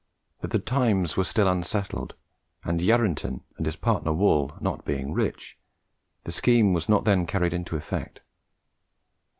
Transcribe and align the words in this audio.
But 0.39 0.49
the 0.49 0.57
times 0.57 1.15
were 1.15 1.23
still 1.23 1.47
unsettled, 1.47 2.15
and 2.63 2.79
Yarranton 2.81 3.41
and 3.57 3.65
his 3.67 3.75
partner 3.75 4.11
Wall 4.11 4.51
not 4.59 4.83
being 4.83 5.13
rich, 5.13 5.59
the 6.23 6.31
scheme 6.31 6.73
was 6.73 6.89
not 6.89 7.05
then 7.05 7.27
carried 7.27 7.53
into 7.53 7.75
effect. 7.75 8.21